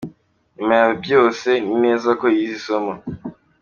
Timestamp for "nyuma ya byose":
0.55-1.49